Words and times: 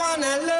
Somebody's 0.00 0.46
got 0.46 0.59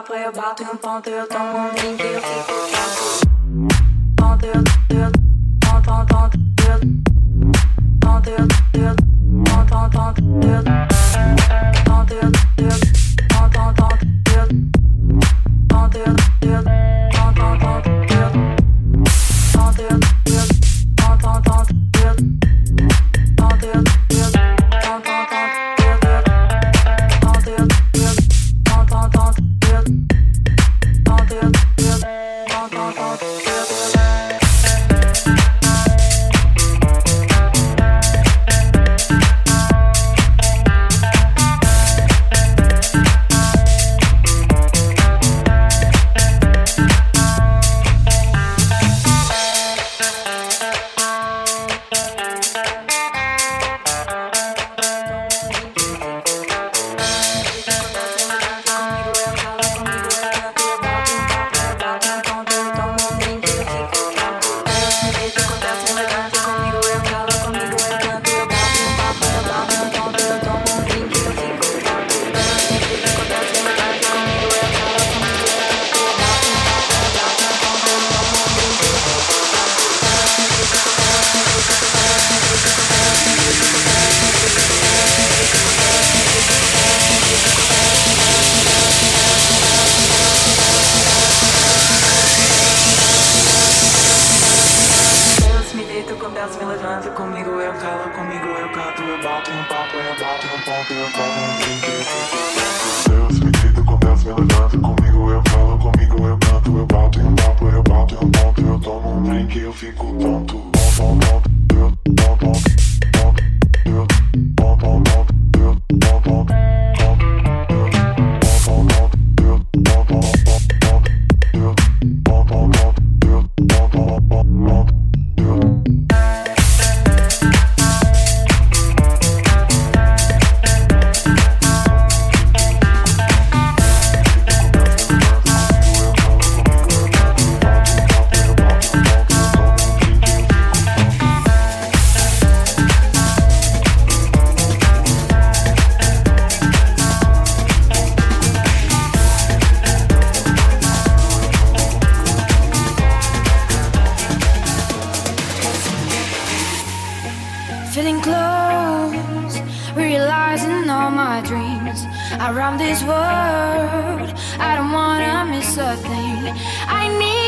papo, 0.00 0.14
eu 0.14 0.32
bato 0.32 0.62
em 0.62 0.66
um 0.66 0.76
ponto, 0.76 1.10
eu 1.10 1.26
tomo 1.26 1.58
um 1.58 1.70
drink, 1.70 2.02
eu 2.02 2.22
fico. 2.22 2.79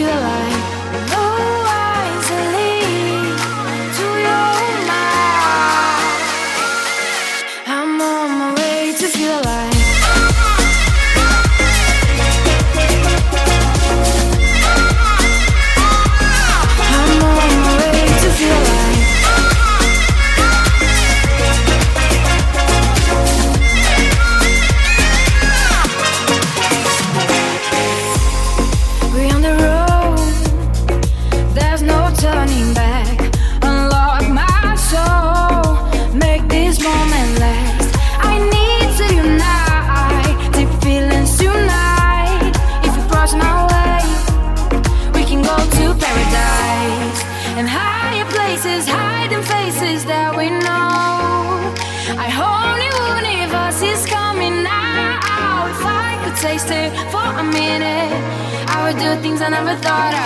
feel 0.00 0.08
like 0.08 0.29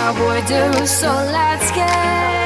cowboy 0.05 0.39
do. 0.45 0.85
So 0.85 1.07
let's 1.07 1.71
get. 1.71 2.44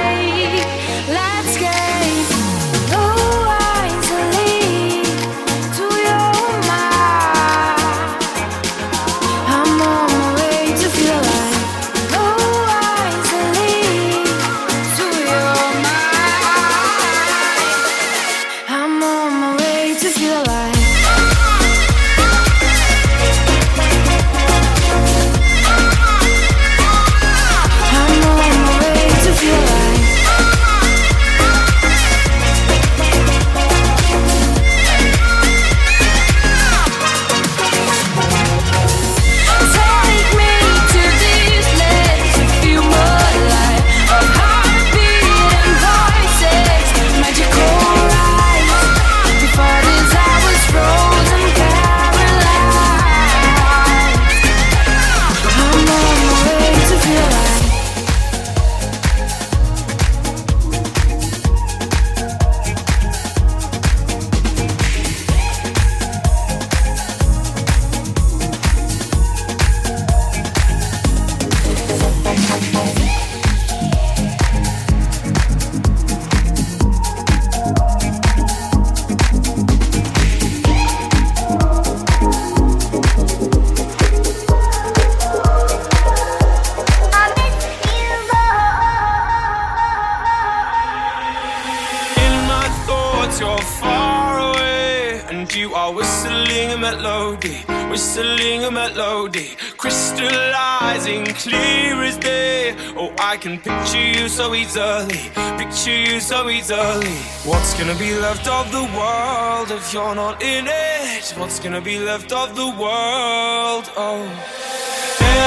So 106.30 106.48
easily. 106.48 107.18
What's 107.44 107.74
gonna 107.74 107.98
be 107.98 108.14
left 108.14 108.48
of 108.48 108.72
the 108.72 108.84
world 108.96 109.72
if 109.72 109.92
you're 109.92 110.14
not 110.14 110.44
in 110.44 110.68
it? 110.68 111.34
What's 111.36 111.60
gonna 111.60 111.82
be 111.82 111.98
left 111.98 112.32
of 112.32 112.56
the 112.56 112.70
world? 112.84 113.86
Oh. 113.98 114.22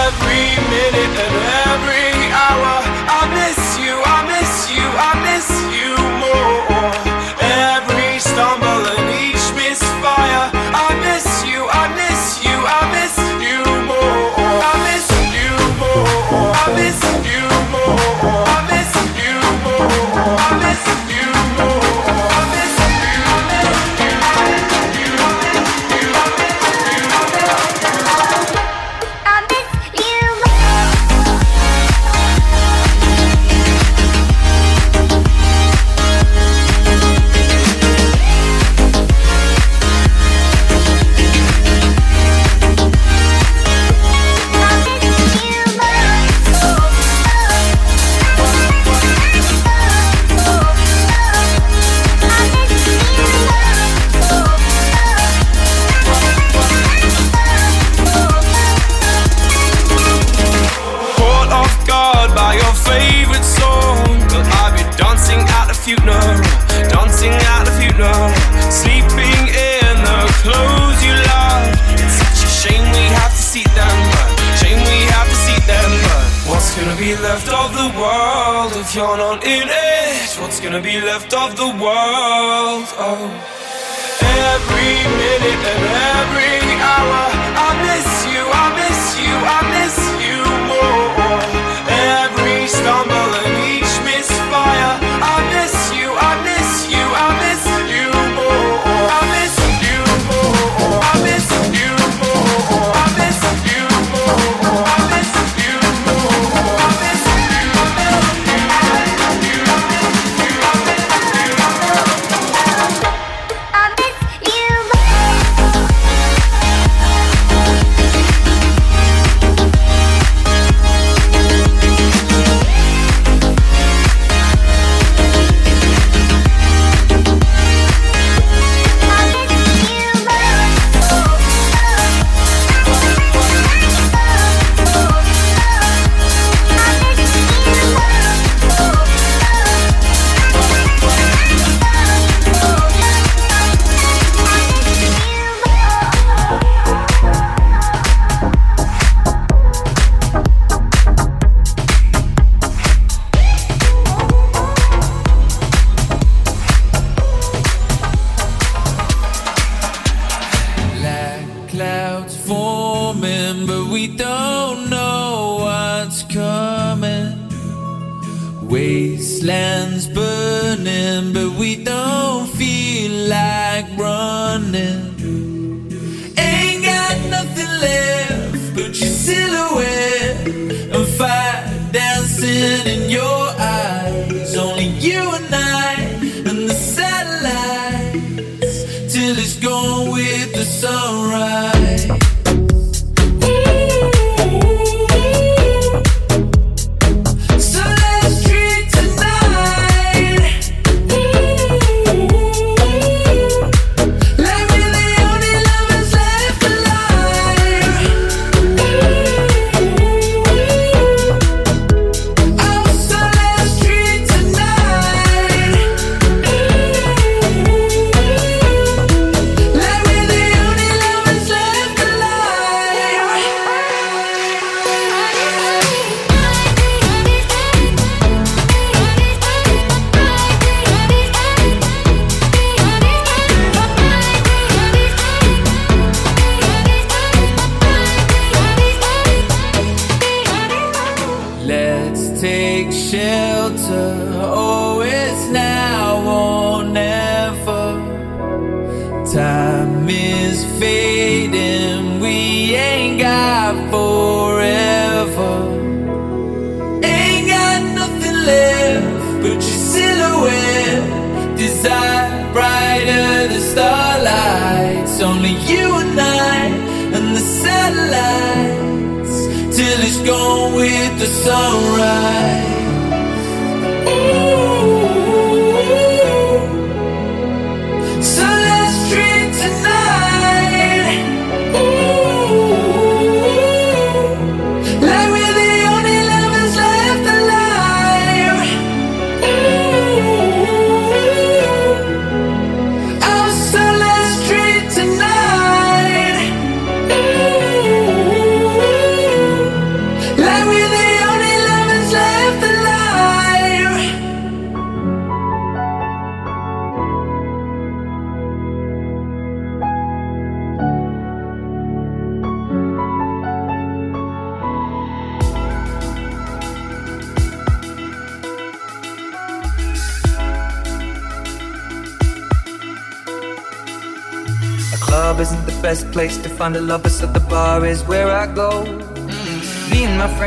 Every 0.02 0.46
minute 0.74 1.14
and 1.26 1.36
every 1.70 2.10
hour, 2.42 2.74
I 3.18 3.22
miss 3.38 3.62
you, 3.84 3.94
I 4.16 4.18
miss 4.34 4.52
you, 4.74 4.86
I 5.08 5.12
miss 5.28 5.48
you 5.78 5.92
more. 6.22 6.71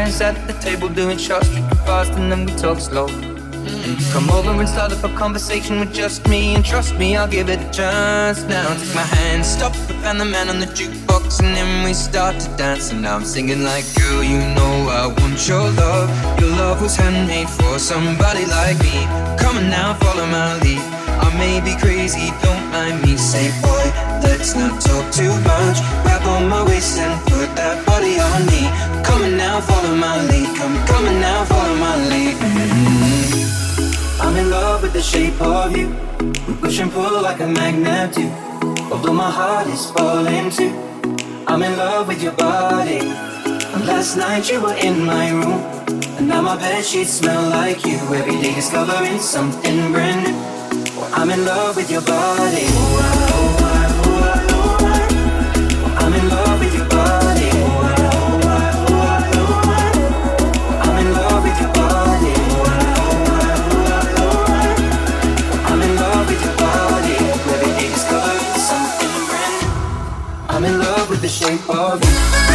Friends 0.05 0.21
at 0.21 0.47
the 0.47 0.53
table 0.61 0.89
doing 0.89 1.17
shots, 1.17 1.49
drinking 1.49 1.77
fast, 1.79 2.11
and 2.13 2.31
then 2.31 2.45
we 2.45 2.51
talk 2.53 2.79
slow. 2.79 3.07
Come 4.11 4.29
over 4.29 4.51
and 4.51 4.69
start 4.69 4.91
up 4.91 5.03
a 5.03 5.09
conversation 5.15 5.79
with 5.79 5.93
just 5.93 6.27
me, 6.27 6.53
and 6.55 6.63
trust 6.63 6.95
me, 6.95 7.15
I'll 7.15 7.27
give 7.27 7.49
it 7.49 7.59
a 7.59 7.71
chance. 7.71 8.43
Now 8.43 8.75
take 8.75 8.93
my 8.93 9.07
hand, 9.17 9.43
stop, 9.45 9.73
and 10.03 10.19
the 10.19 10.25
man 10.25 10.49
on 10.49 10.59
the 10.59 10.67
jukebox, 10.67 11.39
and 11.39 11.55
then 11.55 11.83
we 11.83 11.93
start 11.93 12.39
to 12.39 12.49
dance. 12.57 12.91
And 12.91 13.01
now 13.01 13.15
I'm 13.15 13.25
singing 13.25 13.63
like, 13.63 13.85
girl, 13.95 14.23
you 14.23 14.37
know 14.55 14.73
I 15.01 15.07
want 15.07 15.47
your 15.47 15.69
love. 15.71 16.39
Your 16.39 16.51
love 16.51 16.81
was 16.81 16.95
handmade 16.95 17.49
for 17.49 17.79
somebody 17.79 18.45
like 18.45 18.77
me. 18.79 18.97
Come 19.41 19.57
on 19.57 19.69
now, 19.69 19.95
follow 19.95 20.27
my 20.27 20.59
lead. 20.61 20.83
I 21.25 21.33
may 21.39 21.59
be 21.59 21.73
crazy, 21.81 22.29
don't 22.43 22.65
mind 22.71 23.01
me. 23.01 23.17
Say, 23.17 23.49
boy, 23.61 23.85
let's 24.21 24.53
not 24.55 24.79
talk 24.79 25.05
too 25.11 25.33
much. 25.41 25.77
Grab 26.03 26.21
on 26.27 26.47
my 26.47 26.63
waist 26.63 26.99
and 26.99 27.19
put 27.25 27.49
that 27.57 27.83
body 27.85 28.19
on 28.19 28.45
me. 28.45 28.69
Come 29.03 29.23
on 29.23 29.35
now, 29.35 29.59
follow 29.61 29.95
my 29.95 30.21
lead. 30.29 30.55
Come, 30.55 31.05
on 31.07 31.19
now, 31.19 31.43
follow 31.45 31.75
my 31.87 31.95
lead. 32.11 32.35
Mhm. 32.37 34.21
I'm 34.21 34.35
in 34.37 34.49
love 34.51 34.83
with 34.83 34.93
the 34.93 35.01
shape 35.01 35.39
of 35.41 35.75
you. 35.75 35.87
We 36.47 36.53
push 36.61 36.77
and 36.79 36.91
pull 36.91 37.21
like 37.21 37.39
a 37.39 37.47
magnet 37.47 38.13
do. 38.13 38.29
Although 38.91 39.17
my 39.25 39.31
heart 39.31 39.67
is 39.67 39.89
falling 39.95 40.51
too. 40.51 40.71
I'm 41.47 41.63
in 41.63 41.75
love 41.75 42.07
with 42.07 42.21
your 42.21 42.33
body. 42.33 42.99
Last 43.89 44.15
night 44.15 44.43
you 44.51 44.61
were 44.61 44.77
in 44.87 45.05
my 45.05 45.31
room. 45.31 45.61
And 46.17 46.27
now 46.27 46.41
my 46.41 46.55
bed 46.55 46.85
sheets 46.85 47.13
smell 47.19 47.49
like 47.49 47.83
you. 47.83 47.97
Every 48.19 48.37
day 48.43 48.53
discovering 48.53 49.19
something 49.19 49.91
brand 49.91 50.21
new. 50.25 50.54
I'm 51.13 51.29
in 51.29 51.45
love 51.45 51.75
with 51.75 51.89
your 51.91 52.01
body. 52.01 52.65
I'm 56.01 56.13
in 56.13 56.29
love 56.29 56.59
with 56.59 56.73
your 56.75 56.87
body. 56.87 57.49
I'm 60.85 60.97
in 60.97 61.13
love 61.13 61.43
with 61.43 61.59
your 61.61 61.73
body. 61.73 62.33
I'm 65.67 65.81
in 65.81 65.95
love 65.95 66.27
with 66.29 66.43
your 66.43 66.57
body. 66.57 67.17
Day 67.49 67.89
discovering 67.89 68.59
something 68.69 69.27
brand. 69.27 69.85
I'm 70.49 70.63
in 70.65 70.79
love 70.79 71.09
with 71.09 71.21
the 71.21 71.29
shape 71.29 71.69
of 71.69 72.03
you. 72.03 72.54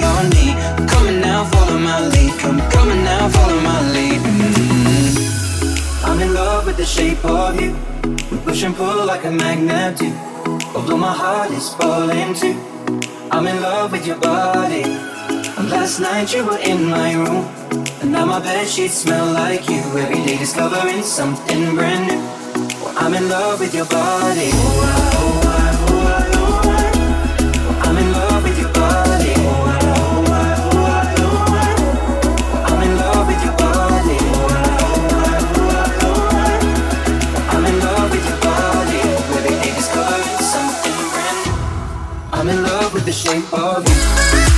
on 0.00 0.30
me. 0.30 0.46
On 0.96 1.20
now, 1.20 1.44
follow 1.52 1.78
my 1.78 2.00
lead. 2.08 2.32
Come, 2.40 2.58
now, 3.04 3.28
follow 3.28 3.60
my 3.60 3.80
lead. 3.92 4.20
Mm. 4.20 6.04
I'm 6.04 6.20
in 6.20 6.32
love 6.34 6.66
with 6.66 6.76
the 6.76 6.86
shape 6.86 7.24
of 7.24 7.60
you. 7.60 7.76
We 8.30 8.38
push 8.44 8.62
and 8.62 8.74
pull 8.74 9.04
like 9.04 9.24
a 9.24 9.30
magnet 9.30 9.98
do. 9.98 10.32
My 11.02 11.12
heart 11.12 11.50
is 11.50 11.74
falling 11.74 12.32
too. 12.34 12.54
I'm 13.32 13.46
in 13.46 13.60
love 13.60 13.90
with 13.90 14.06
your 14.06 14.18
body. 14.18 14.84
Last 15.68 15.98
night 15.98 16.32
you 16.32 16.44
were 16.44 16.58
in 16.58 16.84
my 16.88 17.14
room. 17.14 17.44
And 18.00 18.12
now 18.12 18.24
my 18.24 18.38
bed 18.38 18.68
sheets 18.68 18.94
smell 18.94 19.26
like 19.32 19.68
you. 19.68 19.82
Every 19.98 20.22
day 20.24 20.38
discovering 20.38 21.02
something 21.02 21.74
brand 21.74 22.06
new. 22.08 22.20
I'm 22.96 23.14
in 23.14 23.28
love 23.28 23.58
with 23.58 23.74
your 23.74 23.86
body. 23.86 24.50
I'm 24.52 25.11
the 43.12 43.18
shape 43.18 43.52
of 43.52 43.86
you. 44.48 44.51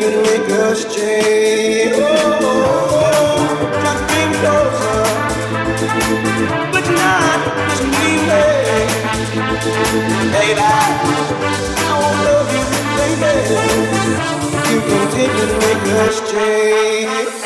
You 0.00 0.22
make 0.22 0.48
us 0.50 0.84
change. 0.94 1.96
Oh, 1.96 2.38
closer, 4.40 5.04
but 6.72 6.86
not 7.00 7.40
just 7.68 7.84
me. 7.84 8.12
Baby, 10.34 10.60
I 10.60 11.94
won't 12.00 12.18
love 12.26 12.50
you, 12.56 12.64
baby, 12.98 13.34
you 14.70 14.80
continue 14.90 15.46
to 15.46 15.58
make 15.64 15.86
us 16.06 16.32
change. 16.32 17.39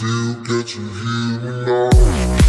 Don't 0.00 0.48
need 0.48 2.39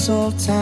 change 0.00 0.59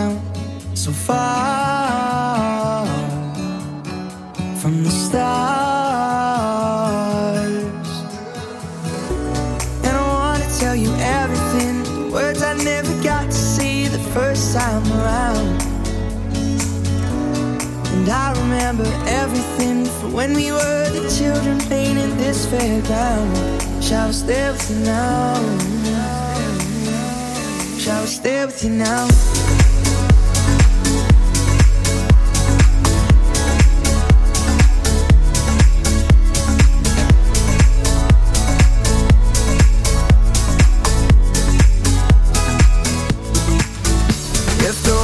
The 44.69 44.98